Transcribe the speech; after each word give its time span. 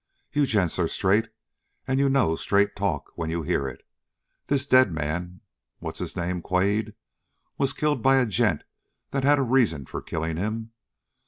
You 0.33 0.47
gents 0.47 0.79
are 0.79 0.87
straight, 0.87 1.29
and 1.87 1.99
you 1.99 2.09
know 2.09 2.35
straight 2.35 2.75
talk 2.75 3.11
when 3.13 3.29
you 3.29 3.43
hear 3.43 3.67
it. 3.67 3.85
This 4.47 4.65
dead 4.65 4.91
man 4.91 5.41
what's 5.77 5.99
his 5.99 6.15
name, 6.15 6.41
Quade? 6.41 6.95
was 7.59 7.71
killed 7.71 8.01
by 8.01 8.15
a 8.15 8.25
gent 8.25 8.63
that 9.11 9.23
had 9.23 9.37
a 9.37 9.43
reason 9.43 9.85
for 9.85 10.01
killing 10.01 10.37
him. 10.37 10.71